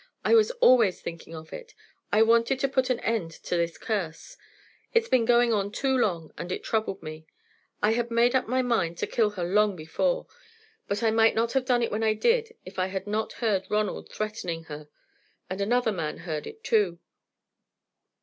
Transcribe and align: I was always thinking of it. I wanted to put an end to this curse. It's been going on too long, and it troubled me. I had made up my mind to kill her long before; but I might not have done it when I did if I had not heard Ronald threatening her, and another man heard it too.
I 0.25 0.33
was 0.33 0.49
always 0.63 0.99
thinking 0.99 1.35
of 1.35 1.53
it. 1.53 1.75
I 2.11 2.23
wanted 2.23 2.59
to 2.61 2.67
put 2.67 2.89
an 2.89 2.99
end 3.01 3.29
to 3.43 3.55
this 3.55 3.77
curse. 3.77 4.35
It's 4.95 5.07
been 5.07 5.25
going 5.25 5.53
on 5.53 5.71
too 5.71 5.95
long, 5.95 6.31
and 6.39 6.51
it 6.51 6.63
troubled 6.63 7.03
me. 7.03 7.27
I 7.83 7.91
had 7.91 8.09
made 8.09 8.33
up 8.33 8.47
my 8.47 8.63
mind 8.63 8.97
to 8.97 9.05
kill 9.05 9.29
her 9.37 9.43
long 9.43 9.75
before; 9.75 10.25
but 10.87 11.03
I 11.03 11.11
might 11.11 11.35
not 11.35 11.53
have 11.53 11.65
done 11.65 11.83
it 11.83 11.91
when 11.91 12.01
I 12.01 12.15
did 12.15 12.55
if 12.65 12.79
I 12.79 12.87
had 12.87 13.05
not 13.05 13.33
heard 13.33 13.67
Ronald 13.69 14.09
threatening 14.11 14.63
her, 14.63 14.89
and 15.51 15.61
another 15.61 15.91
man 15.91 16.17
heard 16.25 16.47
it 16.47 16.63
too. 16.63 16.97